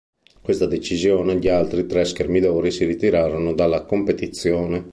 [0.23, 4.89] A questa decisione gli altri tre schermidori si ritirarono dalla competizione.